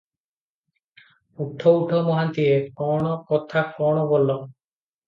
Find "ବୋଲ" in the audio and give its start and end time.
4.15-4.43